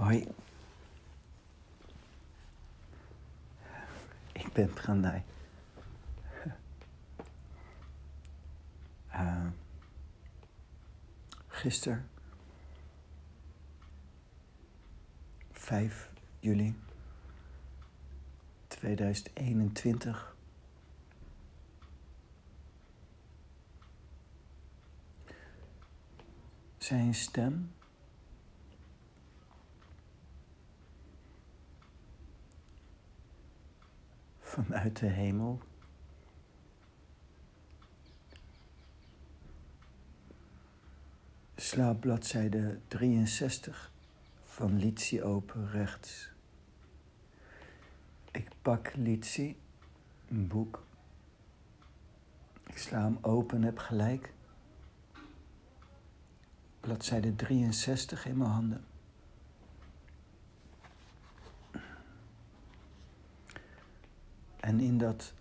Hoi. 0.00 0.26
Ik 4.32 4.52
ben 4.52 4.72
Pranay. 4.72 5.24
Uh, 9.14 9.46
gisteren, 11.48 12.08
5 15.52 16.10
juli 16.38 16.74
2021. 18.68 20.36
Zijn 26.78 27.14
stem 27.14 27.72
vanuit 34.64 34.98
de 34.98 35.06
hemel. 35.06 35.60
Sla 41.56 41.94
bladzijde 41.94 42.78
63 42.88 43.92
van 44.44 44.78
Litsi 44.78 45.22
open 45.22 45.70
rechts. 45.70 46.30
Ik 48.30 48.48
pak 48.62 48.94
Litsi, 48.94 49.56
een 50.28 50.46
boek. 50.46 50.84
Ik 52.66 52.78
sla 52.78 53.02
hem 53.02 53.18
open, 53.20 53.62
heb 53.62 53.78
gelijk. 53.78 54.32
Bladzijde 56.80 57.36
63 57.36 58.26
in 58.26 58.36
mijn 58.36 58.50
handen. 58.50 58.84
En 64.60 64.80
in 64.80 64.98
dat 64.98 65.32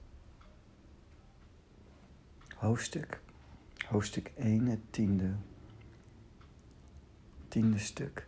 hoofdstuk, 2.56 3.22
hoofdstuk 3.88 4.32
1, 4.36 4.66
het 4.66 4.80
tiende, 4.90 5.32
tiende 7.48 7.78
stuk. 7.78 8.28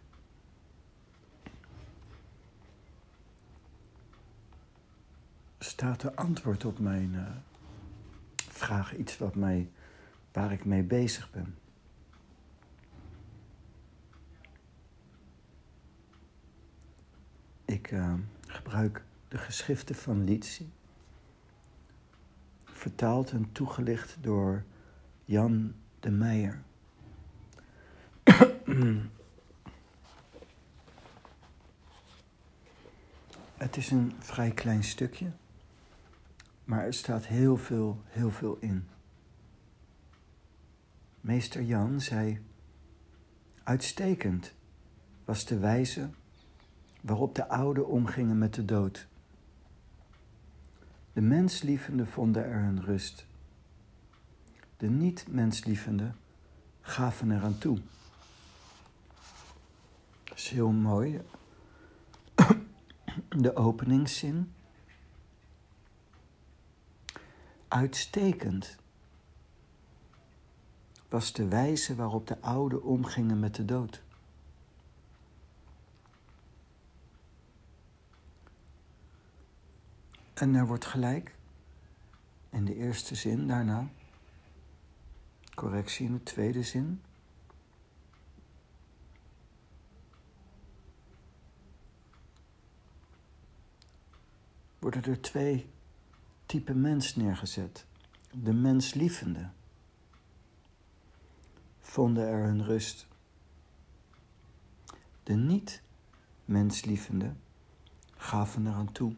Staat 5.59 6.03
er 6.03 6.13
antwoord 6.13 6.65
op 6.65 6.79
mijn 6.79 7.13
uh, 7.13 7.27
vraag, 8.35 8.95
iets 8.95 9.17
wat 9.17 9.35
mij, 9.35 9.69
waar 10.31 10.51
ik 10.51 10.65
mee 10.65 10.83
bezig 10.83 11.31
ben. 11.31 11.55
Ik 17.65 17.91
uh, 17.91 18.13
gebruik 18.47 19.03
de 19.27 19.37
geschriften 19.37 19.95
van 19.95 20.23
Litsi 20.23 20.71
vertaald 22.81 23.31
en 23.31 23.51
toegelicht 23.51 24.17
door 24.21 24.63
Jan 25.25 25.73
de 25.99 26.11
Meijer. 26.11 26.61
Het 33.57 33.77
is 33.77 33.91
een 33.91 34.13
vrij 34.19 34.51
klein 34.51 34.83
stukje, 34.83 35.31
maar 36.63 36.85
er 36.85 36.93
staat 36.93 37.25
heel 37.25 37.57
veel, 37.57 38.01
heel 38.05 38.31
veel 38.31 38.57
in. 38.59 38.87
Meester 41.21 41.61
Jan 41.61 42.01
zei: 42.01 42.39
Uitstekend 43.63 44.53
was 45.25 45.45
de 45.45 45.59
wijze 45.59 46.09
waarop 47.01 47.35
de 47.35 47.47
ouden 47.47 47.87
omgingen 47.87 48.37
met 48.37 48.53
de 48.53 48.65
dood. 48.65 49.07
De 51.13 51.21
menslievenden 51.21 52.07
vonden 52.07 52.45
er 52.45 52.59
hun 52.59 52.83
rust. 52.83 53.25
De 54.77 54.89
niet-menslievenden 54.89 56.15
gaven 56.81 57.31
eraan 57.31 57.57
toe. 57.57 57.79
Dat 60.23 60.37
is 60.37 60.49
heel 60.49 60.71
mooi. 60.71 61.21
De 63.29 63.55
openingszin. 63.55 64.53
Uitstekend 67.67 68.77
was 71.09 71.33
de 71.33 71.47
wijze 71.47 71.95
waarop 71.95 72.27
de 72.27 72.41
ouden 72.41 72.83
omgingen 72.83 73.39
met 73.39 73.55
de 73.55 73.65
dood. 73.65 74.03
En 80.41 80.55
er 80.55 80.67
wordt 80.67 80.85
gelijk 80.85 81.35
in 82.49 82.65
de 82.65 82.75
eerste 82.75 83.15
zin 83.15 83.47
daarna 83.47 83.89
correctie 85.55 86.05
in 86.05 86.13
de 86.13 86.23
tweede 86.23 86.63
zin. 86.63 87.01
Worden 94.79 95.03
er 95.03 95.21
twee 95.21 95.69
typen 96.45 96.81
mens 96.81 97.15
neergezet. 97.15 97.85
De 98.31 98.53
menslievende 98.53 99.49
vonden 101.79 102.27
er 102.27 102.43
hun 102.43 102.63
rust. 102.63 103.07
De 105.23 105.33
niet-menslievende 105.33 107.33
gaven 108.15 108.67
eraan 108.67 108.91
toe. 108.91 109.15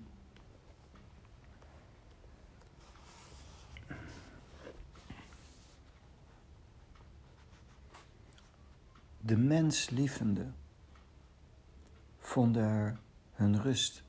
De 9.34 9.40
menslievende 9.40 10.52
vonden 12.18 12.64
er 12.64 13.00
hun 13.32 13.62
rust. 13.62 14.04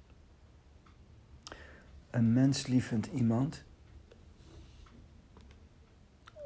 Een 2.10 2.32
menslievend 2.32 3.06
iemand 3.06 3.64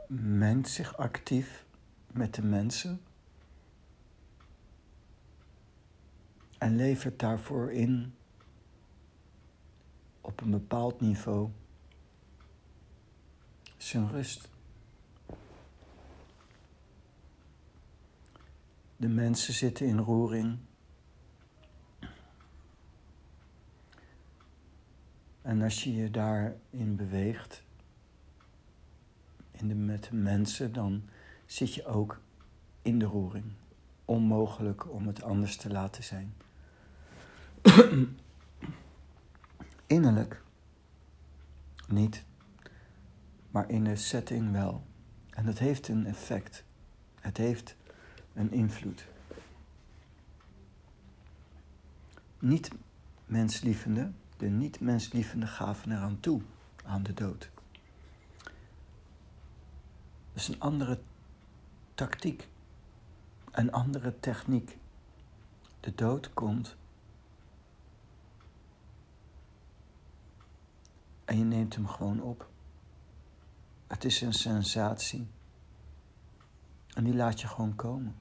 mengt 0.08 0.68
zich 0.68 0.96
actief 0.96 1.64
met 2.12 2.34
de 2.34 2.42
mensen 2.42 3.00
en 6.58 6.76
levert 6.76 7.18
daarvoor 7.18 7.72
in 7.72 8.14
op 10.20 10.40
een 10.40 10.50
bepaald 10.50 11.00
niveau 11.00 11.50
zijn 13.76 14.10
rust. 14.10 14.48
De 19.00 19.08
mensen 19.08 19.54
zitten 19.54 19.86
in 19.86 19.98
roering. 19.98 20.58
En 25.42 25.62
als 25.62 25.84
je 25.84 25.94
je 25.94 26.10
daarin 26.10 26.96
beweegt, 26.96 27.62
in 29.50 29.68
de, 29.68 29.74
met 29.74 30.04
de 30.04 30.14
mensen, 30.14 30.72
dan 30.72 31.02
zit 31.46 31.74
je 31.74 31.86
ook 31.86 32.20
in 32.82 32.98
de 32.98 33.04
roering. 33.04 33.44
Onmogelijk 34.04 34.92
om 34.92 35.06
het 35.06 35.22
anders 35.22 35.56
te 35.56 35.70
laten 35.70 36.04
zijn. 36.04 36.34
Innerlijk 39.86 40.42
niet, 41.88 42.24
maar 43.50 43.70
in 43.70 43.84
de 43.84 43.96
setting 43.96 44.52
wel. 44.52 44.84
En 45.30 45.44
dat 45.44 45.58
heeft 45.58 45.88
een 45.88 46.06
effect. 46.06 46.64
Het 47.20 47.36
heeft 47.36 47.76
een 48.38 48.52
invloed. 48.52 49.06
Niet 52.38 52.70
menslievende, 53.26 54.10
de 54.36 54.46
niet 54.46 54.80
menslievende 54.80 55.46
gaven 55.46 55.92
eraan 55.92 56.20
toe, 56.20 56.42
aan 56.84 57.02
de 57.02 57.14
dood. 57.14 57.50
Dat 60.32 60.42
is 60.42 60.48
een 60.48 60.60
andere 60.60 61.00
tactiek, 61.94 62.48
een 63.50 63.72
andere 63.72 64.20
techniek. 64.20 64.78
De 65.80 65.94
dood 65.94 66.34
komt 66.34 66.76
en 71.24 71.38
je 71.38 71.44
neemt 71.44 71.74
hem 71.74 71.86
gewoon 71.86 72.22
op. 72.22 72.48
Het 73.86 74.04
is 74.04 74.20
een 74.20 74.32
sensatie 74.32 75.28
en 76.94 77.04
die 77.04 77.14
laat 77.14 77.40
je 77.40 77.46
gewoon 77.46 77.74
komen. 77.74 78.16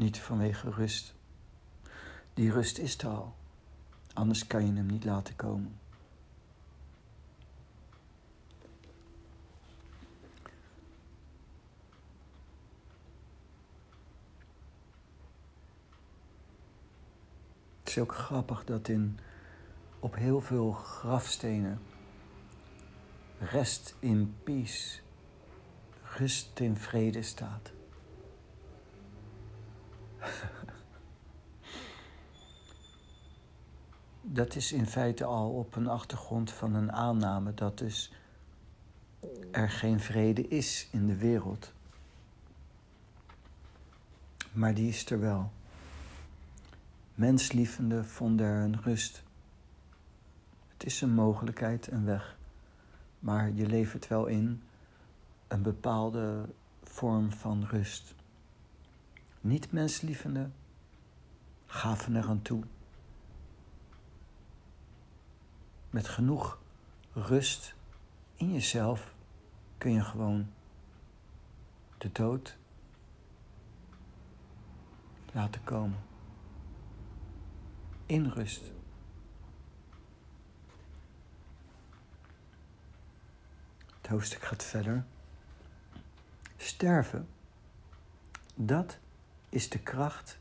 Niet 0.00 0.18
vanwege 0.18 0.70
rust. 0.70 1.14
Die 2.34 2.52
rust 2.52 2.78
is 2.78 2.98
er 2.98 3.08
al. 3.08 3.34
Anders 4.12 4.46
kan 4.46 4.66
je 4.66 4.72
hem 4.72 4.86
niet 4.86 5.04
laten 5.04 5.36
komen. 5.36 5.78
Het 17.78 17.88
is 17.88 17.98
ook 17.98 18.14
grappig 18.14 18.64
dat 18.64 18.88
in, 18.88 19.18
op 19.98 20.14
heel 20.14 20.40
veel 20.40 20.72
grafstenen 20.72 21.80
rest 23.38 23.94
in 23.98 24.36
peace, 24.44 25.00
rust 26.02 26.60
in 26.60 26.76
vrede 26.76 27.22
staat. 27.22 27.72
dat 34.22 34.54
is 34.54 34.72
in 34.72 34.86
feite 34.86 35.24
al 35.24 35.50
op 35.50 35.76
een 35.76 35.88
achtergrond 35.88 36.50
van 36.50 36.74
een 36.74 36.92
aanname 36.92 37.54
dat 37.54 37.78
dus 37.78 38.12
er 39.50 39.70
geen 39.70 40.00
vrede 40.00 40.48
is 40.48 40.88
in 40.92 41.06
de 41.06 41.16
wereld. 41.16 41.72
Maar 44.52 44.74
die 44.74 44.88
is 44.88 45.10
er 45.10 45.20
wel. 45.20 45.52
Menslievende 47.14 48.04
vonden 48.04 48.46
er 48.46 48.62
een 48.62 48.80
rust. 48.82 49.22
Het 50.68 50.84
is 50.84 51.00
een 51.00 51.14
mogelijkheid, 51.14 51.90
een 51.90 52.04
weg, 52.04 52.36
maar 53.18 53.52
je 53.52 53.66
levert 53.66 54.08
wel 54.08 54.26
in 54.26 54.62
een 55.48 55.62
bepaalde 55.62 56.48
vorm 56.82 57.32
van 57.32 57.64
rust. 57.64 58.14
Niet 59.40 59.72
menslievende 59.72 60.50
gaven 61.66 62.14
er 62.14 62.28
aan 62.28 62.42
toe 62.42 62.62
met 65.90 66.08
genoeg 66.08 66.58
rust 67.12 67.74
in 68.34 68.52
jezelf 68.52 69.14
kun 69.78 69.92
je 69.92 70.04
gewoon 70.04 70.52
de 71.98 72.12
dood 72.12 72.56
laten 75.32 75.64
komen. 75.64 75.98
In 78.06 78.26
rust. 78.26 78.62
Het 83.96 84.10
hoofdstuk 84.10 84.42
gaat 84.42 84.64
verder. 84.64 85.04
Sterven, 86.56 87.28
dat 88.54 88.98
is 89.50 89.68
de 89.68 89.78
kracht 89.78 90.38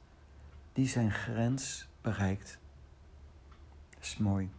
die 0.74 0.88
zijn 0.88 1.12
grens 1.12 1.88
bereikt. 2.02 2.58
Dat 3.90 4.02
is 4.04 4.18
mooi 4.18 4.50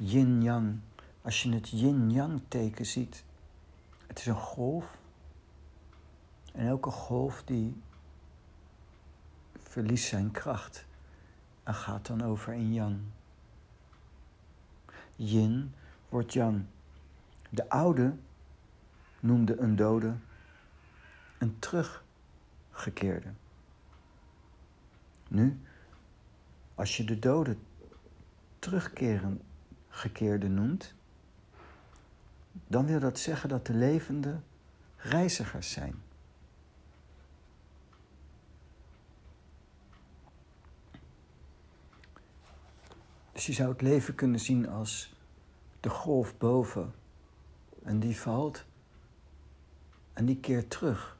yin-yang. 0.00 0.80
Als 1.22 1.42
je 1.42 1.52
het 1.52 1.68
yin-yang 1.68 2.40
teken 2.48 2.86
ziet, 2.86 3.24
het 4.06 4.18
is 4.18 4.26
een 4.26 4.34
golf. 4.34 4.98
En 6.52 6.66
elke 6.66 6.90
golf 6.90 7.42
die 7.44 7.82
verliest 9.58 10.08
zijn 10.08 10.30
kracht 10.30 10.86
en 11.62 11.74
gaat 11.74 12.06
dan 12.06 12.22
over 12.22 12.52
in 12.52 12.72
yang. 12.72 12.98
Yin 15.16 15.74
wordt 16.08 16.32
yang. 16.32 16.64
De 17.48 17.68
oude 17.68 18.14
noemde 19.20 19.58
een 19.58 19.76
dode 19.76 20.14
een 21.38 21.58
teruggekeerde. 22.80 23.28
Nu, 25.28 25.60
als 26.74 26.96
je 26.96 27.04
de 27.04 27.18
dode 27.18 27.56
terugkeren 28.58 29.42
gekeerde 29.88 30.48
noemt, 30.48 30.94
dan 32.66 32.86
wil 32.86 33.00
dat 33.00 33.18
zeggen 33.18 33.48
dat 33.48 33.66
de 33.66 33.74
levenden 33.74 34.44
reizigers 34.96 35.70
zijn. 35.70 35.94
Dus 43.32 43.46
je 43.46 43.52
zou 43.52 43.68
het 43.68 43.82
leven 43.82 44.14
kunnen 44.14 44.40
zien 44.40 44.68
als 44.68 45.14
de 45.80 45.88
golf 45.88 46.38
boven 46.38 46.94
en 47.82 48.00
die 48.00 48.16
valt 48.16 48.64
en 50.12 50.26
die 50.26 50.36
keert 50.36 50.70
terug. 50.70 51.18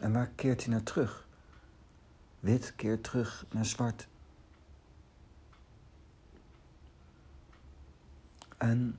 En 0.00 0.12
waar 0.12 0.30
keert 0.34 0.64
hij 0.64 0.72
naar 0.72 0.82
terug? 0.82 1.26
Wit 2.40 2.72
keert 2.76 3.04
terug 3.04 3.46
naar 3.50 3.64
zwart. 3.64 4.08
En 8.56 8.98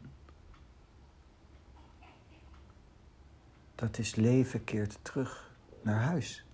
dat 3.75 3.98
is 3.98 4.15
leven 4.15 4.63
keert 4.63 5.00
terug 5.01 5.51
naar 5.81 6.01
huis. 6.01 6.45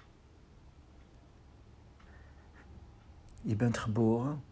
Je 3.42 3.56
bent 3.56 3.78
geboren. 3.78 4.44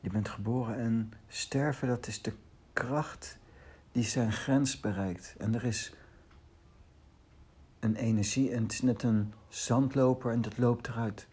Je 0.00 0.10
bent 0.10 0.28
geboren 0.28 0.78
en 0.78 1.12
sterven, 1.28 1.88
dat 1.88 2.06
is 2.06 2.22
de 2.22 2.32
kracht 2.72 3.38
die 3.92 4.04
zijn 4.04 4.32
grens 4.32 4.80
bereikt. 4.80 5.34
En 5.38 5.54
er 5.54 5.64
is 5.64 5.92
een 7.80 7.96
energie 7.96 8.50
en 8.50 8.62
het 8.62 8.72
is 8.72 8.82
net 8.82 9.02
een 9.02 9.32
zandloper 9.48 10.32
en 10.32 10.40
dat 10.40 10.58
loopt 10.58 10.88
eruit. 10.88 11.26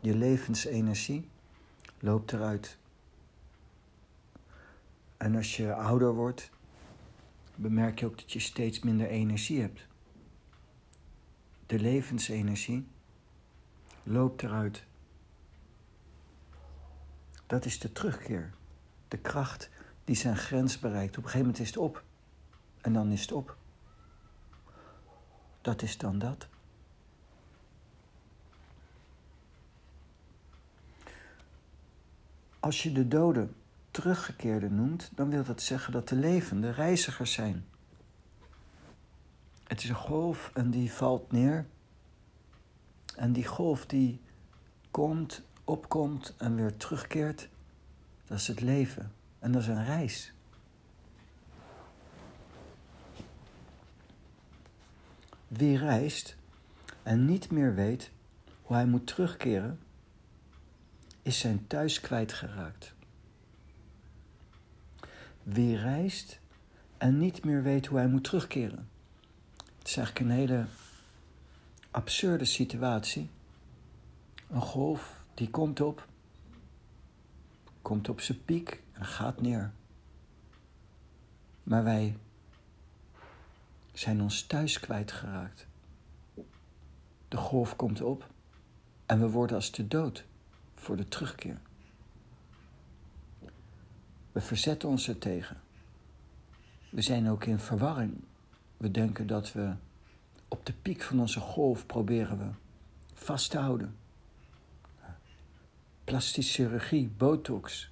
Je 0.00 0.14
levensenergie 0.16 1.28
loopt 1.98 2.32
eruit. 2.32 2.78
En 5.16 5.36
als 5.36 5.56
je 5.56 5.74
ouder 5.74 6.14
wordt, 6.14 6.50
bemerk 7.54 8.00
je 8.00 8.06
ook 8.06 8.18
dat 8.18 8.32
je 8.32 8.38
steeds 8.38 8.80
minder 8.80 9.06
energie 9.06 9.60
hebt. 9.60 9.86
De 11.66 11.78
levensenergie 11.78 12.86
loopt 14.02 14.42
eruit. 14.42 14.84
Dat 17.46 17.64
is 17.64 17.78
de 17.78 17.92
terugkeer. 17.92 18.54
De 19.08 19.18
kracht 19.18 19.70
die 20.04 20.16
zijn 20.16 20.36
grens 20.36 20.78
bereikt. 20.78 21.18
Op 21.18 21.24
een 21.24 21.30
gegeven 21.30 21.46
moment 21.46 21.58
is 21.58 21.66
het 21.66 21.76
op. 21.76 22.04
En 22.80 22.92
dan 22.92 23.10
is 23.10 23.20
het 23.20 23.32
op. 23.32 23.56
Dat 25.62 25.82
is 25.82 25.98
dan 25.98 26.18
dat. 26.18 26.46
Als 32.60 32.82
je 32.82 32.92
de 32.92 33.08
doden 33.08 33.54
teruggekeerde 33.90 34.70
noemt, 34.70 35.10
dan 35.14 35.30
wil 35.30 35.44
dat 35.44 35.62
zeggen 35.62 35.92
dat 35.92 36.08
de 36.08 36.16
levenden 36.16 36.74
reizigers 36.74 37.32
zijn. 37.32 37.64
Het 39.64 39.82
is 39.82 39.88
een 39.88 39.94
golf 39.94 40.50
en 40.54 40.70
die 40.70 40.92
valt 40.92 41.32
neer. 41.32 41.66
En 43.16 43.32
die 43.32 43.46
golf 43.46 43.86
die 43.86 44.20
komt, 44.90 45.42
opkomt 45.64 46.34
en 46.38 46.54
weer 46.54 46.76
terugkeert, 46.76 47.48
dat 48.24 48.38
is 48.38 48.46
het 48.48 48.60
leven. 48.60 49.12
En 49.38 49.52
dat 49.52 49.62
is 49.62 49.68
een 49.68 49.84
reis. 49.84 50.32
Wie 55.50 55.78
reist 55.78 56.36
en 57.02 57.24
niet 57.24 57.50
meer 57.50 57.74
weet 57.74 58.10
hoe 58.62 58.76
hij 58.76 58.86
moet 58.86 59.06
terugkeren, 59.06 59.80
is 61.22 61.38
zijn 61.38 61.66
thuis 61.66 62.00
kwijtgeraakt. 62.00 62.94
Wie 65.42 65.76
reist 65.76 66.40
en 66.98 67.18
niet 67.18 67.44
meer 67.44 67.62
weet 67.62 67.86
hoe 67.86 67.98
hij 67.98 68.08
moet 68.08 68.24
terugkeren. 68.24 68.88
Het 69.78 69.88
is 69.88 69.96
eigenlijk 69.96 70.18
een 70.30 70.36
hele 70.36 70.64
absurde 71.90 72.44
situatie. 72.44 73.30
Een 74.50 74.62
golf 74.62 75.20
die 75.34 75.50
komt 75.50 75.80
op, 75.80 76.08
komt 77.82 78.08
op 78.08 78.20
zijn 78.20 78.44
piek 78.44 78.82
en 78.92 79.04
gaat 79.04 79.40
neer. 79.40 79.72
Maar 81.62 81.84
wij 81.84 82.16
zijn 84.00 84.22
ons 84.22 84.42
thuis 84.42 84.80
kwijtgeraakt. 84.80 85.66
De 87.28 87.36
golf 87.36 87.76
komt 87.76 88.02
op 88.02 88.30
en 89.06 89.20
we 89.20 89.30
worden 89.30 89.56
als 89.56 89.70
de 89.70 89.88
dood 89.88 90.24
voor 90.74 90.96
de 90.96 91.08
terugkeer. 91.08 91.60
We 94.32 94.40
verzetten 94.40 94.88
ons 94.88 95.08
er 95.08 95.18
tegen. 95.18 95.60
We 96.90 97.02
zijn 97.02 97.28
ook 97.28 97.44
in 97.44 97.58
verwarring. 97.58 98.24
We 98.76 98.90
denken 98.90 99.26
dat 99.26 99.52
we 99.52 99.74
op 100.48 100.66
de 100.66 100.72
piek 100.72 101.02
van 101.02 101.20
onze 101.20 101.40
golf 101.40 101.86
proberen 101.86 102.38
we 102.38 102.48
vast 103.14 103.50
te 103.50 103.58
houden. 103.58 103.96
Plastische 106.04 106.62
chirurgie, 106.62 107.08
botox. 107.08 107.90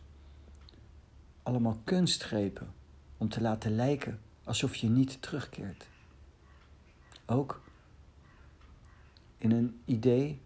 Allemaal 1.42 1.80
kunstgrepen 1.84 2.72
om 3.16 3.28
te 3.28 3.40
laten 3.40 3.74
lijken 3.74 4.20
alsof 4.44 4.74
je 4.74 4.88
niet 4.88 5.22
terugkeert. 5.22 5.86
Ook 7.30 7.62
in 9.38 9.50
een 9.50 9.80
idee 9.85 10.40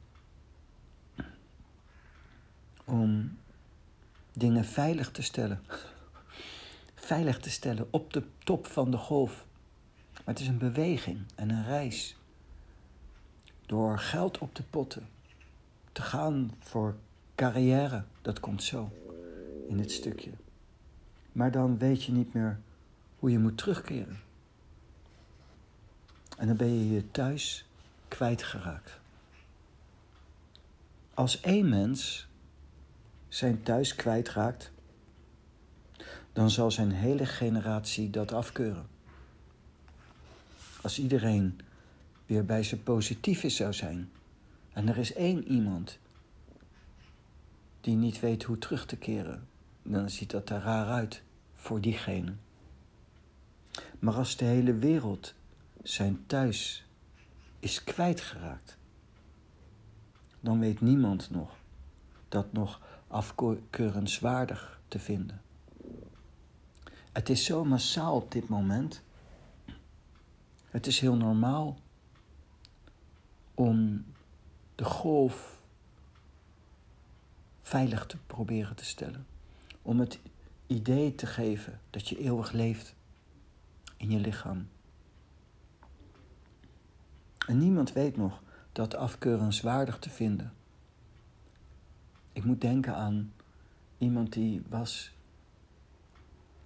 om 2.84 3.38
dingen 4.32 4.64
veilig 4.64 5.10
te 5.10 5.22
stellen. 5.22 5.60
Veilig 6.94 7.38
te 7.38 7.50
stellen 7.50 7.88
op 7.90 8.12
de 8.12 8.24
top 8.38 8.66
van 8.66 8.90
de 8.90 8.96
golf. 8.96 9.44
Maar 10.12 10.34
het 10.34 10.40
is 10.40 10.46
een 10.46 10.58
beweging 10.58 11.20
en 11.34 11.50
een 11.50 11.64
reis. 11.64 12.16
Door 13.66 13.98
geld 13.98 14.38
op 14.38 14.54
te 14.54 14.62
potten, 14.62 15.08
te 15.92 16.02
gaan 16.02 16.52
voor 16.58 16.96
carrière. 17.34 18.04
Dat 18.22 18.40
komt 18.40 18.62
zo 18.62 18.90
in 19.68 19.76
dit 19.76 19.92
stukje. 19.92 20.30
Maar 21.32 21.50
dan 21.50 21.78
weet 21.78 22.04
je 22.04 22.12
niet 22.12 22.32
meer 22.32 22.60
hoe 23.18 23.30
je 23.30 23.38
moet 23.38 23.58
terugkeren. 23.58 24.20
En 26.42 26.48
dan 26.48 26.56
ben 26.56 26.78
je 26.78 26.94
je 26.94 27.10
thuis 27.10 27.64
kwijtgeraakt. 28.08 29.00
Als 31.14 31.40
één 31.40 31.68
mens 31.68 32.26
zijn 33.28 33.62
thuis 33.62 33.94
kwijtraakt, 33.94 34.70
dan 36.32 36.50
zal 36.50 36.70
zijn 36.70 36.90
hele 36.90 37.26
generatie 37.26 38.10
dat 38.10 38.32
afkeuren. 38.32 38.86
Als 40.80 40.98
iedereen 40.98 41.60
weer 42.26 42.44
bij 42.44 42.62
zijn 42.62 42.82
positieve 42.82 43.48
zou 43.48 43.72
zijn 43.72 44.10
en 44.72 44.88
er 44.88 44.98
is 44.98 45.12
één 45.14 45.48
iemand 45.48 45.98
die 47.80 47.96
niet 47.96 48.20
weet 48.20 48.42
hoe 48.42 48.58
terug 48.58 48.86
te 48.86 48.96
keren, 48.96 49.48
dan 49.82 50.10
ziet 50.10 50.30
dat 50.30 50.50
er 50.50 50.60
raar 50.60 50.86
uit 50.86 51.22
voor 51.54 51.80
diegene. 51.80 52.34
Maar 53.98 54.14
als 54.14 54.36
de 54.36 54.44
hele 54.44 54.74
wereld 54.74 55.34
zijn 55.82 56.26
thuis 56.26 56.86
is 57.58 57.84
kwijtgeraakt, 57.84 58.76
dan 60.40 60.58
weet 60.58 60.80
niemand 60.80 61.30
nog 61.30 61.56
dat 62.28 62.52
nog 62.52 62.80
afkeurenswaardig 63.08 64.80
te 64.88 64.98
vinden. 64.98 65.42
Het 67.12 67.28
is 67.28 67.44
zo 67.44 67.64
massaal 67.64 68.14
op 68.16 68.32
dit 68.32 68.48
moment. 68.48 69.02
Het 70.70 70.86
is 70.86 71.00
heel 71.00 71.16
normaal 71.16 71.78
om 73.54 74.04
de 74.74 74.84
golf 74.84 75.60
veilig 77.62 78.06
te 78.06 78.16
proberen 78.26 78.76
te 78.76 78.84
stellen. 78.84 79.26
Om 79.82 80.00
het 80.00 80.18
idee 80.66 81.14
te 81.14 81.26
geven 81.26 81.80
dat 81.90 82.08
je 82.08 82.18
eeuwig 82.18 82.52
leeft 82.52 82.94
in 83.96 84.10
je 84.10 84.18
lichaam. 84.18 84.68
En 87.46 87.58
niemand 87.58 87.92
weet 87.92 88.16
nog 88.16 88.42
dat 88.72 88.94
afkeurenswaardig 88.94 89.98
te 89.98 90.10
vinden. 90.10 90.52
Ik 92.32 92.44
moet 92.44 92.60
denken 92.60 92.94
aan 92.94 93.32
iemand 93.98 94.32
die 94.32 94.62
was 94.68 95.12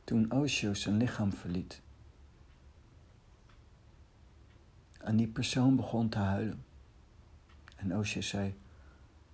toen 0.05 0.33
Osho 0.33 0.75
zijn 0.75 0.97
lichaam 0.97 1.33
verliet. 1.33 1.81
En 5.01 5.17
die 5.17 5.29
persoon 5.29 5.77
begon 5.77 6.09
te 6.09 6.19
huilen. 6.19 6.65
En 7.77 7.97
Osho 7.97 8.21
zei: 8.21 8.59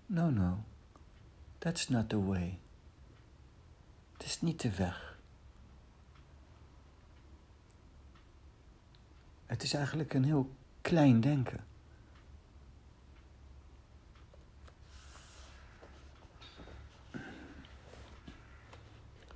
No, 0.07 0.31
no, 0.31 0.65
that's 1.59 1.89
not 1.89 2.09
the 2.09 2.25
way. 2.25 2.59
Het 4.13 4.23
is 4.25 4.41
niet 4.41 4.61
de 4.61 4.75
weg. 4.75 5.19
Het 9.47 9.63
is 9.63 9.75
eigenlijk 9.75 10.15
een 10.15 10.25
heel 10.25 10.51
klein 10.83 11.21
denken. 11.21 11.65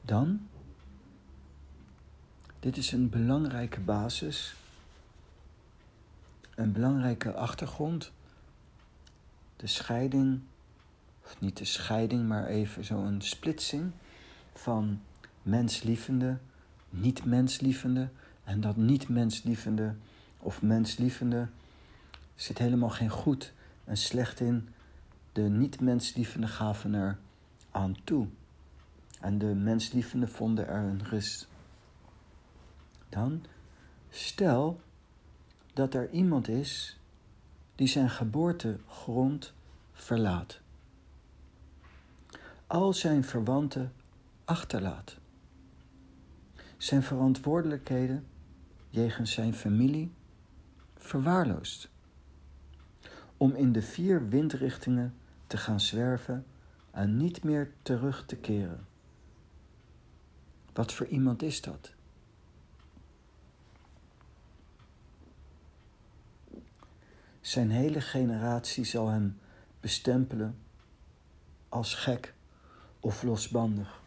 Dan, 0.01 0.49
dit 2.61 2.77
is 2.77 2.93
een 2.93 3.09
belangrijke 3.09 3.81
basis, 3.81 4.55
een 6.55 6.73
belangrijke 6.73 7.35
achtergrond. 7.35 8.13
De 9.57 9.67
scheiding, 9.67 10.41
of 11.25 11.41
niet 11.41 11.57
de 11.57 11.65
scheiding, 11.65 12.29
maar 12.29 12.47
even 12.47 12.85
zo'n 12.85 13.21
splitsing 13.21 13.93
van 14.55 15.01
menslievende, 15.43 16.39
niet-menslievende. 16.91 18.09
En 18.45 18.61
dat 18.61 18.77
niet-menslievende 18.77 19.95
of 20.47 20.63
menslievende 20.63 21.49
zit 22.35 22.59
helemaal 22.59 22.91
geen 22.91 23.11
goed 23.11 23.53
en 23.85 23.97
slecht 23.97 24.41
in. 24.41 24.69
De 25.33 25.43
niet-menslievende 25.43 26.47
gaven 26.47 26.95
er 26.95 27.19
aan 27.71 27.97
toe. 28.05 28.27
En 29.21 29.39
de 29.39 29.47
menslievende 29.55 30.27
vonden 30.27 30.69
er 30.69 30.83
een 30.83 31.05
rust. 31.05 31.49
Dan 33.09 33.45
stel 34.11 34.81
dat 35.73 35.95
er 35.95 36.11
iemand 36.11 36.49
is 36.49 37.01
die 37.75 37.89
zijn 37.89 38.11
geboortegrond 38.11 39.53
verlaat. 39.93 40.61
Al 42.67 42.93
zijn 42.93 43.25
verwanten 43.25 43.93
achterlaat. 44.45 45.17
Zijn 46.77 47.03
verantwoordelijkheden 47.03 48.27
jegens 48.91 49.33
zijn 49.33 49.55
familie 49.55 50.11
verwaarloost. 51.07 51.89
Om 53.37 53.55
in 53.55 53.73
de 53.73 53.83
vier 53.83 54.29
windrichtingen 54.29 55.15
te 55.47 55.57
gaan 55.57 55.81
zwerven 55.81 56.47
en 56.91 57.17
niet 57.17 57.45
meer 57.45 57.73
terug 57.83 58.27
te 58.27 58.37
keren. 58.37 58.87
Wat 60.73 60.93
voor 60.93 61.07
iemand 61.07 61.43
is 61.43 61.61
dat? 61.61 61.95
Zijn 67.41 67.71
hele 67.71 68.01
generatie 68.01 68.85
zal 68.85 69.09
hem 69.09 69.39
bestempelen 69.81 70.59
als 71.69 71.95
gek 71.95 72.35
of 73.01 73.23
losbandig. 73.23 74.01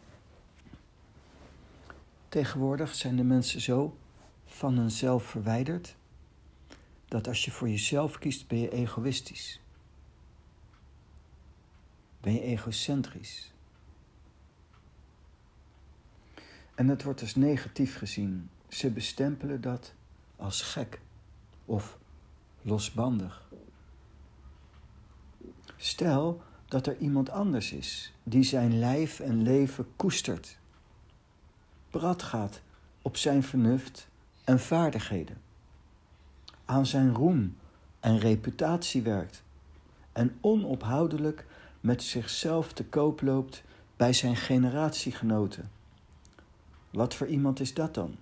Tegenwoordig 2.28 2.94
zijn 2.94 3.16
de 3.16 3.24
mensen 3.24 3.60
zo 3.60 3.96
van 4.44 4.76
hunzelf 4.76 5.24
verwijderd 5.24 5.96
dat 7.10 7.28
als 7.28 7.44
je 7.44 7.50
voor 7.50 7.68
jezelf 7.68 8.18
kiest, 8.18 8.48
ben 8.48 8.58
je 8.58 8.72
egoïstisch. 8.72 9.60
Ben 12.20 12.32
je 12.32 12.40
egocentrisch. 12.40 13.52
En 16.74 16.86
dat 16.86 17.02
wordt 17.02 17.20
dus 17.20 17.34
negatief 17.34 17.96
gezien. 17.96 18.50
Ze 18.68 18.90
bestempelen 18.90 19.60
dat 19.60 19.92
als 20.36 20.62
gek 20.62 21.00
of 21.64 21.98
losbandig. 22.62 23.48
Stel 25.76 26.42
dat 26.68 26.86
er 26.86 26.98
iemand 26.98 27.30
anders 27.30 27.72
is 27.72 28.12
die 28.22 28.42
zijn 28.42 28.78
lijf 28.78 29.20
en 29.20 29.42
leven 29.42 29.86
koestert, 29.96 30.58
prat 31.90 32.22
gaat 32.22 32.60
op 33.02 33.16
zijn 33.16 33.42
vernuft 33.42 34.08
en 34.44 34.60
vaardigheden, 34.60 35.40
aan 36.70 36.86
zijn 36.86 37.14
roem 37.14 37.56
en 38.00 38.18
reputatie 38.18 39.02
werkt 39.02 39.42
en 40.12 40.38
onophoudelijk 40.40 41.46
met 41.80 42.02
zichzelf 42.02 42.72
te 42.72 42.84
koop 42.84 43.22
loopt 43.22 43.62
bij 43.96 44.12
zijn 44.12 44.36
generatiegenoten. 44.36 45.70
Wat 46.90 47.14
voor 47.14 47.26
iemand 47.26 47.60
is 47.60 47.74
dat 47.74 47.94
dan? 47.94 48.16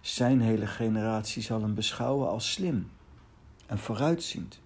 Zijn 0.00 0.40
hele 0.40 0.66
generatie 0.66 1.42
zal 1.42 1.62
hem 1.62 1.74
beschouwen 1.74 2.28
als 2.28 2.52
slim 2.52 2.90
en 3.66 3.78
vooruitziend. 3.78 4.60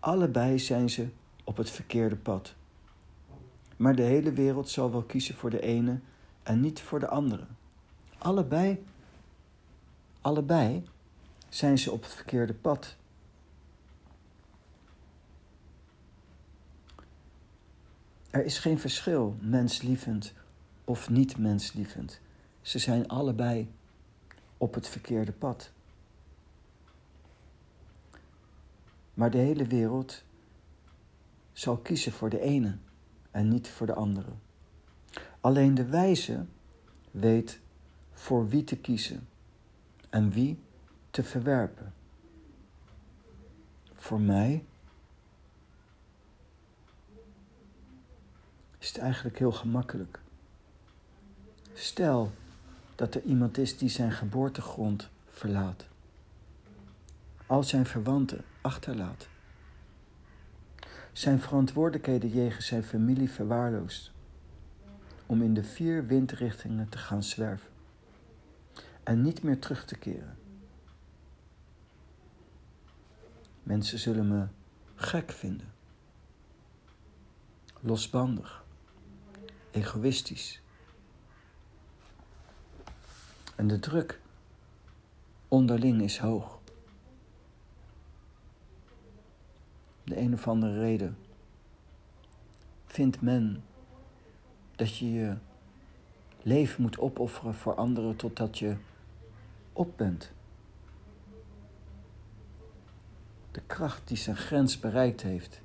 Allebei 0.00 0.58
zijn 0.58 0.90
ze 0.90 1.08
op 1.44 1.56
het 1.56 1.70
verkeerde 1.70 2.16
pad. 2.16 2.54
Maar 3.76 3.96
de 3.96 4.02
hele 4.02 4.32
wereld 4.32 4.68
zal 4.68 4.90
wel 4.90 5.02
kiezen 5.02 5.34
voor 5.34 5.50
de 5.50 5.60
ene 5.60 6.00
en 6.42 6.60
niet 6.60 6.80
voor 6.80 7.00
de 7.00 7.08
andere. 7.08 7.46
Allebei, 8.18 8.84
allebei 10.24 10.84
zijn 11.48 11.78
ze 11.78 11.90
op 11.92 12.02
het 12.02 12.12
verkeerde 12.12 12.54
pad. 12.54 12.96
Er 18.30 18.44
is 18.44 18.58
geen 18.58 18.78
verschil, 18.78 19.36
menslievend 19.40 20.32
of 20.84 21.10
niet 21.10 21.38
menslievend. 21.38 22.20
Ze 22.60 22.78
zijn 22.78 23.08
allebei 23.08 23.72
op 24.56 24.74
het 24.74 24.88
verkeerde 24.88 25.32
pad. 25.32 25.72
Maar 29.14 29.30
de 29.30 29.38
hele 29.38 29.66
wereld 29.66 30.24
zal 31.52 31.76
kiezen 31.76 32.12
voor 32.12 32.30
de 32.30 32.40
ene 32.40 32.76
en 33.30 33.48
niet 33.48 33.68
voor 33.68 33.86
de 33.86 33.94
andere. 33.94 34.32
Alleen 35.40 35.74
de 35.74 35.84
wijze 35.84 36.46
weet 37.10 37.60
voor 38.12 38.48
wie 38.48 38.64
te 38.64 38.76
kiezen 38.76 39.28
en 40.14 40.30
wie 40.30 40.58
te 41.10 41.22
verwerpen. 41.22 41.92
Voor 43.94 44.20
mij 44.20 44.64
is 48.78 48.88
het 48.88 48.98
eigenlijk 48.98 49.38
heel 49.38 49.52
gemakkelijk. 49.52 50.20
Stel 51.72 52.32
dat 52.94 53.14
er 53.14 53.22
iemand 53.22 53.58
is 53.58 53.78
die 53.78 53.88
zijn 53.88 54.12
geboortegrond 54.12 55.08
verlaat, 55.30 55.86
al 57.46 57.62
zijn 57.62 57.86
verwanten 57.86 58.44
achterlaat. 58.60 59.28
zijn 61.12 61.40
verantwoordelijkheden 61.40 62.30
jegens 62.30 62.66
zijn 62.66 62.84
familie 62.84 63.30
verwaarloost 63.30 64.12
om 65.26 65.42
in 65.42 65.54
de 65.54 65.64
vier 65.64 66.06
windrichtingen 66.06 66.88
te 66.88 66.98
gaan 66.98 67.22
zwerven 67.22 67.73
en 69.04 69.22
niet 69.22 69.42
meer 69.42 69.58
terug 69.58 69.84
te 69.84 69.98
keren. 69.98 70.38
Mensen 73.62 73.98
zullen 73.98 74.28
me 74.28 74.46
gek 74.94 75.32
vinden, 75.32 75.72
losbandig, 77.80 78.64
egoïstisch. 79.70 80.62
En 83.56 83.66
de 83.68 83.78
druk 83.78 84.20
onderling 85.48 86.02
is 86.02 86.18
hoog. 86.18 86.58
De 90.04 90.18
een 90.18 90.32
of 90.32 90.48
andere 90.48 90.78
reden 90.78 91.18
vindt 92.86 93.20
men 93.20 93.64
dat 94.76 94.96
je 94.96 95.12
je 95.12 95.36
leven 96.42 96.82
moet 96.82 96.98
opofferen 96.98 97.54
voor 97.54 97.74
anderen 97.74 98.16
totdat 98.16 98.58
je 98.58 98.76
op 99.74 99.96
bent. 99.96 100.32
De 103.50 103.60
kracht 103.66 104.08
die 104.08 104.16
zijn 104.16 104.36
grens 104.36 104.80
bereikt 104.80 105.22
heeft. 105.22 105.62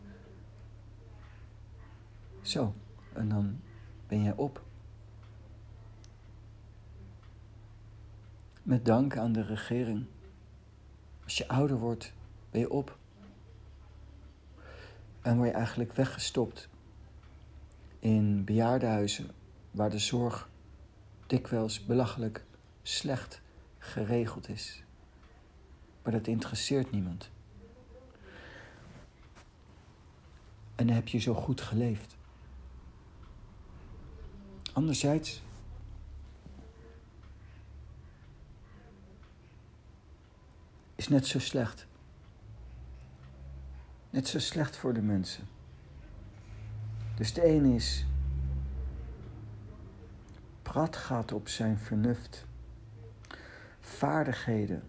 Zo, 2.42 2.74
en 3.14 3.30
dan 3.30 3.60
ben 4.08 4.24
jij 4.24 4.36
op. 4.36 4.64
Met 8.64 8.86
dank 8.86 9.18
aan 9.18 9.32
de 9.32 9.42
regering. 9.42 10.06
Als 11.24 11.38
je 11.38 11.48
ouder 11.48 11.78
wordt, 11.78 12.14
ben 12.50 12.60
je 12.60 12.70
op. 12.70 12.98
En 15.22 15.36
word 15.38 15.50
je 15.50 15.56
eigenlijk 15.56 15.94
weggestopt 15.94 16.70
in 18.00 18.44
bejaardenhuizen 18.44 19.32
waar 19.72 19.90
de 19.90 20.00
zorg 20.00 20.50
dikwijls 21.28 21.86
belachelijk 21.86 22.46
slecht 22.82 23.42
geregeld 24.06 24.50
is. 24.50 24.84
Maar 26.04 26.14
dat 26.14 26.28
interesseert 26.28 26.92
niemand. 26.92 27.30
En 30.76 30.90
heb 30.90 31.08
je 31.08 31.20
zo 31.20 31.34
goed 31.34 31.62
geleefd. 31.62 32.16
Anderzijds 34.74 35.42
is 40.96 41.08
net 41.08 41.28
zo 41.28 41.40
slecht. 41.40 41.88
Net 44.10 44.28
zo 44.28 44.40
slecht 44.40 44.78
voor 44.78 44.94
de 44.94 45.02
mensen. 45.02 45.48
Dus 47.16 47.34
de 47.34 47.44
ene 47.44 47.76
is 47.76 48.06
prat 50.62 50.96
gaat 50.96 51.32
op 51.32 51.48
zijn 51.48 51.78
vernuft, 51.78 52.46
vaardigheden 53.90 54.84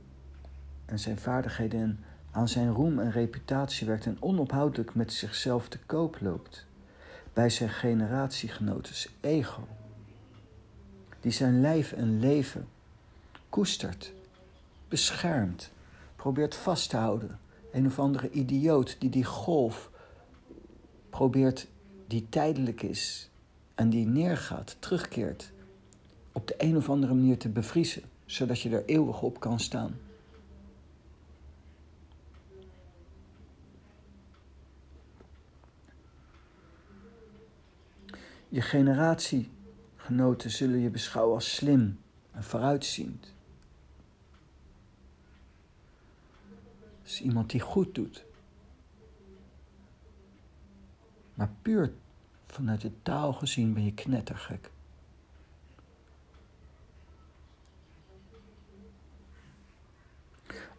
en 0.85 0.99
zijn 0.99 1.19
vaardigheden 1.19 1.81
en 1.81 2.05
aan 2.31 2.49
zijn 2.49 2.73
roem 2.73 2.99
en 2.99 3.11
reputatie 3.11 3.87
werkt 3.87 4.07
en 4.07 4.17
onophoudelijk 4.21 4.95
met 4.95 5.13
zichzelf 5.13 5.69
te 5.69 5.79
koop 5.87 6.21
loopt 6.21 6.67
bij 7.33 7.51
zijn 7.51 7.71
generatiegenoten 7.71 9.11
ego, 9.21 9.69
die 11.21 11.33
zijn 11.33 11.61
lijf 11.61 11.93
en 11.93 12.21
leven 12.21 12.69
koestert, 13.49 14.13
beschermt, 14.89 15.71
probeert 16.17 16.55
vast 16.55 16.91
te 16.91 16.97
houden. 16.97 17.39
Een 17.73 17.87
of 17.87 17.99
andere 17.99 18.31
idioot 18.31 18.97
die 18.99 19.11
die 19.11 19.25
golf 19.25 19.91
probeert, 21.11 21.67
die 22.07 22.27
tijdelijk 22.29 22.83
is 22.83 23.31
en 23.75 23.91
die 23.91 24.07
neergaat, 24.07 24.77
terugkeert, 24.79 25.53
op 26.33 26.47
de 26.47 26.55
een 26.59 26.77
of 26.77 26.91
andere 26.91 27.15
manier 27.15 27.39
te 27.39 27.49
bevriezen, 27.49 28.03
zodat 28.31 28.61
je 28.61 28.71
er 28.71 28.85
eeuwig 28.85 29.23
op 29.23 29.41
kan 29.41 29.61
staan. 29.61 29.99
Je 38.49 38.61
generatiegenoten 38.61 40.51
zullen 40.51 40.79
je 40.79 40.91
beschouwen 40.91 41.35
als 41.35 41.55
slim 41.55 42.01
en 42.31 42.45
vooruitziend. 42.45 43.35
is 47.05 47.21
iemand 47.21 47.51
die 47.51 47.61
goed 47.61 47.95
doet. 47.95 48.25
Maar 51.35 51.51
puur 51.63 51.93
vanuit 52.47 52.81
de 52.81 52.93
taal 53.03 53.33
gezien 53.33 53.75
ben 53.75 53.85
je 53.85 53.95
knettergek. 53.95 54.71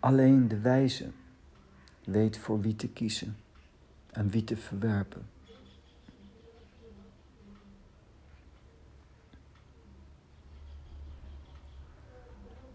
Alleen 0.01 0.47
de 0.47 0.59
wijze 0.59 1.11
weet 2.03 2.37
voor 2.37 2.61
wie 2.61 2.75
te 2.75 2.87
kiezen 2.87 3.37
en 4.11 4.29
wie 4.29 4.43
te 4.43 4.57
verwerpen. 4.57 5.29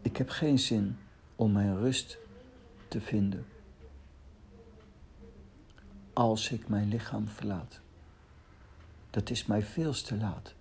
Ik 0.02 0.16
heb 0.16 0.28
geen 0.28 0.58
zin 0.58 0.98
om 1.36 1.52
mijn 1.52 1.78
rust 1.78 2.18
te 2.88 3.00
vinden 3.00 3.46
als 6.12 6.50
ik 6.50 6.68
mijn 6.68 6.88
lichaam 6.88 7.28
verlaat. 7.28 7.80
Dat 9.10 9.30
is 9.30 9.46
mij 9.46 9.62
veel 9.62 9.92
te 9.92 10.16
laat. 10.16 10.54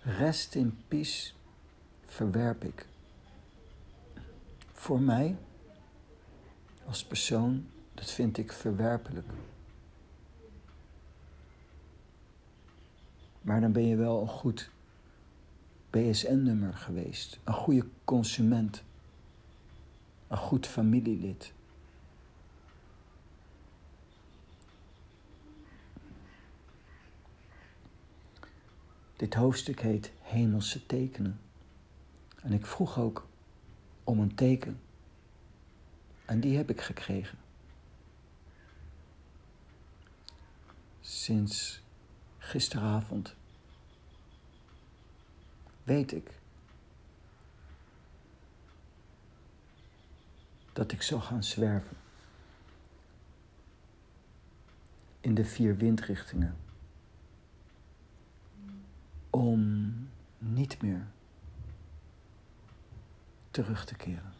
Rest 0.00 0.54
in 0.54 0.78
peace 0.88 1.32
verwerp 2.06 2.64
ik. 2.64 2.86
Voor 4.84 5.00
mij, 5.00 5.36
als 6.86 7.04
persoon, 7.04 7.66
dat 7.94 8.10
vind 8.10 8.38
ik 8.38 8.52
verwerpelijk. 8.52 9.26
Maar 13.40 13.60
dan 13.60 13.72
ben 13.72 13.86
je 13.86 13.96
wel 13.96 14.20
een 14.20 14.28
goed 14.28 14.70
BSN-nummer 15.90 16.74
geweest, 16.74 17.38
een 17.44 17.54
goede 17.54 17.86
consument 18.04 18.82
een 20.28 20.36
goed 20.36 20.66
familielid. 20.66 21.52
Dit 29.16 29.34
hoofdstuk 29.34 29.80
heet 29.80 30.12
Hemelse 30.20 30.86
tekenen. 30.86 31.40
En 32.42 32.52
ik 32.52 32.66
vroeg 32.66 32.98
ook 32.98 33.26
om 34.04 34.20
een 34.20 34.34
teken. 34.34 34.80
En 36.24 36.40
die 36.40 36.56
heb 36.56 36.70
ik 36.70 36.80
gekregen. 36.80 37.38
Sinds 41.00 41.82
gisteravond 42.38 43.34
weet 45.82 46.12
ik 46.12 46.30
dat 50.72 50.92
ik 50.92 51.02
zou 51.02 51.20
gaan 51.20 51.44
zwerven. 51.44 51.96
In 55.20 55.34
de 55.34 55.44
vier 55.44 55.76
windrichtingen. 55.76 56.56
Om 59.30 59.92
niet 60.38 60.82
meer 60.82 61.06
terug 63.54 63.84
te 63.84 63.94
keren. 63.94 64.32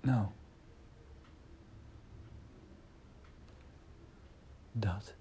Nou. 0.00 0.39
out. 4.90 5.12